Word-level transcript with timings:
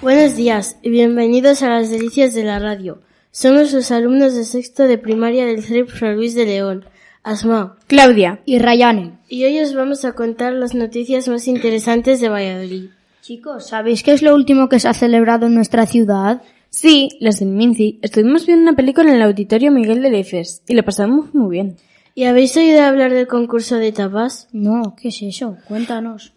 Buenos 0.00 0.36
días 0.36 0.78
y 0.82 0.90
bienvenidos 0.90 1.62
a 1.62 1.70
las 1.70 1.90
delicias 1.90 2.32
de 2.32 2.44
la 2.44 2.60
radio. 2.60 3.00
Somos 3.32 3.72
los 3.72 3.90
alumnos 3.90 4.34
de 4.34 4.44
sexto 4.44 4.84
de 4.84 4.96
primaria 4.96 5.44
del 5.44 5.64
CRIP 5.64 5.88
Fray 5.88 6.14
Luis 6.14 6.34
de 6.34 6.46
León. 6.46 6.84
Asma, 7.24 7.76
Claudia 7.88 8.40
y 8.46 8.58
Rayane. 8.58 9.18
y 9.28 9.44
hoy 9.44 9.58
os 9.58 9.74
vamos 9.74 10.04
a 10.04 10.12
contar 10.12 10.52
las 10.52 10.74
noticias 10.74 11.26
más 11.28 11.48
interesantes 11.48 12.20
de 12.20 12.28
Valladolid. 12.28 12.90
Chicos, 13.22 13.66
¿sabéis 13.66 14.02
qué 14.04 14.12
es 14.12 14.22
lo 14.22 14.34
último 14.34 14.68
que 14.68 14.78
se 14.78 14.88
ha 14.88 14.94
celebrado 14.94 15.46
en 15.46 15.54
nuestra 15.54 15.84
ciudad? 15.84 16.42
Sí, 16.70 17.08
los 17.20 17.40
del 17.40 17.48
Minci. 17.48 17.98
Estuvimos 18.00 18.46
viendo 18.46 18.62
una 18.62 18.76
película 18.76 19.10
en 19.10 19.16
el 19.16 19.22
Auditorio 19.22 19.72
Miguel 19.72 20.00
de 20.00 20.10
Leifes 20.10 20.62
y 20.68 20.74
lo 20.74 20.84
pasamos 20.84 21.34
muy 21.34 21.50
bien. 21.50 21.76
¿Y 22.14 22.24
habéis 22.24 22.56
oído 22.56 22.82
hablar 22.82 23.12
del 23.12 23.26
concurso 23.26 23.76
de 23.76 23.92
tapas? 23.92 24.48
No, 24.52 24.94
¿qué 24.96 25.08
es 25.08 25.22
eso? 25.22 25.56
Cuéntanos. 25.66 26.32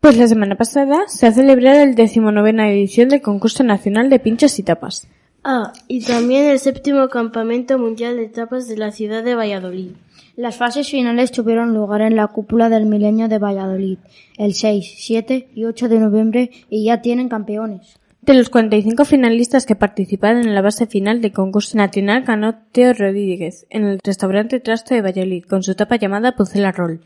Pues 0.00 0.16
la 0.16 0.28
semana 0.28 0.56
pasada 0.56 1.08
se 1.08 1.26
ha 1.26 1.32
celebrado 1.32 1.80
el 1.80 1.96
decimonovena 1.96 2.70
edición 2.70 3.08
del 3.08 3.20
concurso 3.20 3.64
nacional 3.64 4.08
de 4.10 4.20
pinchos 4.20 4.58
y 4.60 4.62
tapas. 4.62 5.08
Ah, 5.42 5.72
y 5.88 6.04
también 6.04 6.44
el 6.46 6.60
séptimo 6.60 7.08
campamento 7.08 7.78
mundial 7.78 8.16
de 8.16 8.28
tapas 8.28 8.68
de 8.68 8.76
la 8.76 8.92
ciudad 8.92 9.24
de 9.24 9.34
Valladolid. 9.34 9.90
Las 10.36 10.56
fases 10.56 10.88
finales 10.88 11.32
tuvieron 11.32 11.74
lugar 11.74 12.02
en 12.02 12.14
la 12.14 12.28
cúpula 12.28 12.68
del 12.68 12.86
milenio 12.86 13.26
de 13.28 13.38
Valladolid, 13.38 13.98
el 14.36 14.54
6, 14.54 14.94
7 14.98 15.48
y 15.52 15.64
8 15.64 15.88
de 15.88 15.98
noviembre 15.98 16.50
y 16.70 16.84
ya 16.84 17.02
tienen 17.02 17.28
campeones. 17.28 17.98
De 18.22 18.34
los 18.34 18.50
45 18.50 19.04
finalistas 19.04 19.66
que 19.66 19.74
participaron 19.74 20.46
en 20.46 20.54
la 20.54 20.62
base 20.62 20.86
final 20.86 21.20
del 21.20 21.32
concurso 21.32 21.76
nacional 21.76 22.22
ganó 22.22 22.54
Teo 22.70 22.92
Rodríguez 22.92 23.66
en 23.70 23.84
el 23.84 23.98
restaurante 24.04 24.60
Trasto 24.60 24.94
de 24.94 25.02
Valladolid 25.02 25.44
con 25.44 25.64
su 25.64 25.74
tapa 25.74 25.96
llamada 25.96 26.36
Pucela 26.36 26.70
Roll. 26.70 27.00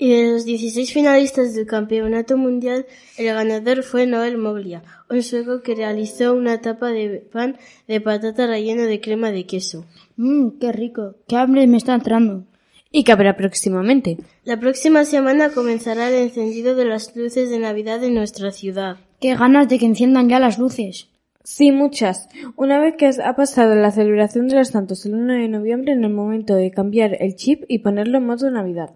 Y 0.00 0.10
de 0.10 0.30
los 0.30 0.44
16 0.44 0.92
finalistas 0.92 1.54
del 1.54 1.66
campeonato 1.66 2.36
mundial, 2.36 2.86
el 3.16 3.26
ganador 3.26 3.82
fue 3.82 4.06
Noel 4.06 4.38
Moglia, 4.38 4.84
un 5.10 5.24
sueco 5.24 5.60
que 5.60 5.74
realizó 5.74 6.34
una 6.34 6.60
tapa 6.60 6.90
de 6.90 7.18
pan 7.32 7.58
de 7.88 8.00
patata 8.00 8.46
relleno 8.46 8.84
de 8.84 9.00
crema 9.00 9.32
de 9.32 9.44
queso. 9.44 9.84
Mmm, 10.16 10.50
qué 10.60 10.70
rico. 10.70 11.16
Qué 11.26 11.36
hambre 11.36 11.66
me 11.66 11.78
está 11.78 11.94
entrando. 11.94 12.44
¿Y 12.92 13.02
que 13.02 13.10
habrá 13.10 13.36
próximamente? 13.36 14.18
La 14.44 14.60
próxima 14.60 15.04
semana 15.04 15.50
comenzará 15.50 16.08
el 16.08 16.14
encendido 16.14 16.76
de 16.76 16.84
las 16.84 17.14
luces 17.16 17.50
de 17.50 17.58
Navidad 17.58 18.02
en 18.04 18.14
nuestra 18.14 18.52
ciudad. 18.52 18.98
Qué 19.20 19.34
ganas 19.34 19.68
de 19.68 19.80
que 19.80 19.86
enciendan 19.86 20.28
ya 20.28 20.38
las 20.38 20.60
luces. 20.60 21.08
Sí, 21.42 21.72
muchas. 21.72 22.28
Una 22.56 22.78
vez 22.78 22.94
que 22.96 23.10
ha 23.22 23.34
pasado 23.34 23.74
la 23.74 23.90
celebración 23.90 24.46
de 24.46 24.56
los 24.56 24.68
santos 24.68 25.04
el 25.06 25.14
1 25.14 25.32
de 25.32 25.48
noviembre 25.48 25.92
en 25.92 26.04
el 26.04 26.12
momento 26.12 26.54
de 26.54 26.70
cambiar 26.70 27.16
el 27.20 27.34
chip 27.34 27.64
y 27.66 27.80
ponerlo 27.80 28.18
en 28.18 28.26
modo 28.26 28.48
Navidad. 28.50 28.90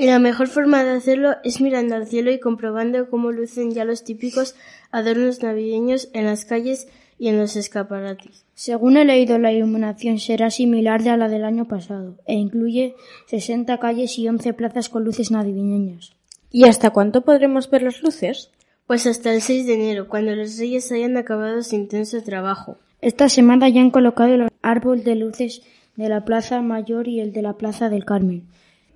Y 0.00 0.06
la 0.06 0.18
mejor 0.18 0.48
forma 0.48 0.82
de 0.82 0.92
hacerlo 0.92 1.36
es 1.44 1.60
mirando 1.60 1.94
al 1.94 2.06
cielo 2.06 2.30
y 2.30 2.40
comprobando 2.40 3.10
cómo 3.10 3.32
lucen 3.32 3.72
ya 3.72 3.84
los 3.84 4.02
típicos 4.02 4.54
adornos 4.90 5.42
navideños 5.42 6.08
en 6.14 6.24
las 6.24 6.46
calles 6.46 6.88
y 7.18 7.28
en 7.28 7.36
los 7.36 7.54
escaparates. 7.54 8.46
Según 8.54 8.96
he 8.96 9.04
leído, 9.04 9.38
la 9.38 9.52
iluminación 9.52 10.18
será 10.18 10.48
similar 10.48 11.06
a 11.06 11.18
la 11.18 11.28
del 11.28 11.44
año 11.44 11.68
pasado 11.68 12.16
e 12.24 12.32
incluye 12.32 12.94
60 13.26 13.76
calles 13.76 14.18
y 14.18 14.26
11 14.26 14.54
plazas 14.54 14.88
con 14.88 15.04
luces 15.04 15.30
navideñas. 15.30 16.16
¿Y 16.50 16.64
hasta 16.64 16.88
cuánto 16.88 17.20
podremos 17.20 17.68
ver 17.68 17.82
las 17.82 18.02
luces? 18.02 18.50
Pues 18.86 19.06
hasta 19.06 19.34
el 19.34 19.42
6 19.42 19.66
de 19.66 19.74
enero, 19.74 20.08
cuando 20.08 20.34
los 20.34 20.56
reyes 20.56 20.90
hayan 20.92 21.18
acabado 21.18 21.62
su 21.62 21.76
intenso 21.76 22.22
trabajo. 22.22 22.78
Esta 23.02 23.28
semana 23.28 23.68
ya 23.68 23.82
han 23.82 23.90
colocado 23.90 24.32
el 24.32 24.48
árbol 24.62 25.04
de 25.04 25.16
luces 25.16 25.60
de 25.96 26.08
la 26.08 26.24
Plaza 26.24 26.62
Mayor 26.62 27.06
y 27.06 27.20
el 27.20 27.34
de 27.34 27.42
la 27.42 27.58
Plaza 27.58 27.90
del 27.90 28.06
Carmen. 28.06 28.46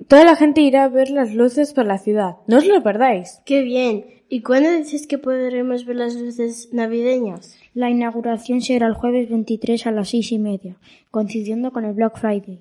Toda 0.08 0.24
la 0.24 0.36
gente 0.36 0.60
irá 0.60 0.84
a 0.84 0.88
ver 0.88 1.10
las 1.10 1.34
luces 1.34 1.72
por 1.72 1.86
la 1.86 1.98
ciudad. 1.98 2.36
No 2.46 2.58
os 2.58 2.66
lo 2.66 2.82
perdáis. 2.82 3.40
¡Qué 3.44 3.62
bien! 3.62 4.06
¿Y 4.28 4.42
cuándo 4.42 4.70
dices 4.70 5.06
que 5.06 5.18
podremos 5.18 5.84
ver 5.86 5.96
las 5.96 6.14
luces 6.14 6.68
navideñas? 6.72 7.56
La 7.72 7.90
inauguración 7.90 8.60
será 8.60 8.86
el 8.86 8.94
jueves 8.94 9.28
23 9.28 9.86
a 9.86 9.92
las 9.92 10.10
seis 10.10 10.32
y 10.32 10.38
media, 10.38 10.76
coincidiendo 11.10 11.72
con 11.72 11.84
el 11.84 11.94
Black 11.94 12.18
Friday. 12.18 12.60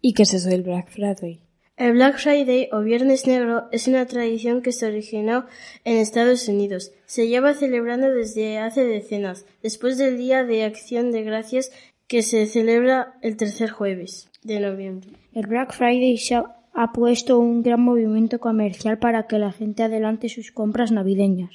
¿Y 0.00 0.12
qué 0.12 0.24
es 0.24 0.34
eso 0.34 0.48
del 0.48 0.62
Black 0.62 0.88
Friday? 0.90 1.40
El 1.76 1.92
Black 1.92 2.18
Friday 2.18 2.68
o 2.72 2.80
Viernes 2.80 3.26
Negro 3.26 3.68
es 3.70 3.86
una 3.86 4.06
tradición 4.06 4.62
que 4.62 4.72
se 4.72 4.86
originó 4.86 5.44
en 5.84 5.98
Estados 5.98 6.48
Unidos. 6.48 6.92
Se 7.04 7.28
lleva 7.28 7.52
celebrando 7.52 8.10
desde 8.10 8.58
hace 8.58 8.84
decenas, 8.84 9.44
después 9.62 9.98
del 9.98 10.16
Día 10.16 10.44
de 10.44 10.64
Acción 10.64 11.12
de 11.12 11.22
Gracias 11.22 11.70
que 12.06 12.22
se 12.22 12.46
celebra 12.46 13.18
el 13.20 13.36
tercer 13.36 13.70
jueves 13.70 14.30
de 14.42 14.60
noviembre. 14.60 15.10
El 15.34 15.46
Black 15.48 15.74
Friday 15.74 16.16
se 16.16 16.36
ha, 16.36 16.44
ha 16.76 16.92
puesto 16.92 17.38
un 17.38 17.62
gran 17.62 17.80
movimiento 17.80 18.38
comercial 18.38 18.98
para 18.98 19.26
que 19.26 19.38
la 19.38 19.50
gente 19.50 19.82
adelante 19.82 20.28
sus 20.28 20.52
compras 20.52 20.92
navideñas. 20.92 21.50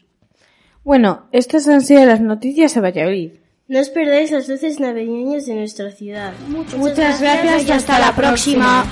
Bueno, 0.84 1.28
estas 1.32 1.68
han 1.68 1.82
sido 1.82 2.06
las 2.06 2.22
noticias 2.22 2.74
de 2.74 2.82
Valladolid. 2.82 3.32
No 3.68 3.80
os 3.80 3.90
perdáis 3.90 4.32
las 4.32 4.50
luces 4.50 4.80
navideñas 4.80 5.46
de 5.46 5.56
nuestra 5.56 5.92
ciudad. 5.92 6.34
Muchas 6.76 7.22
gracias 7.22 7.68
y 7.68 7.72
hasta 7.72 8.00
la 8.00 8.16
próxima. 8.16 8.84